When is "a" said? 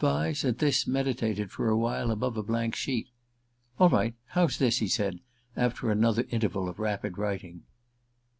1.68-1.76, 2.36-2.42